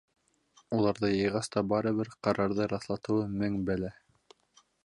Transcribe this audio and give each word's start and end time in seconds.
Уларҙы 0.77 1.11
йыйғас 1.17 1.51
та 1.57 1.63
барыбер 1.75 2.11
ҡарарҙы 2.29 2.69
раҫлатыуы 2.75 3.31
мең 3.43 3.63
бәлә. 3.69 3.97